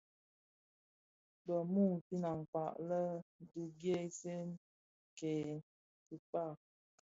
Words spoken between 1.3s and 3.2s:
Bë mumfin akpaň lè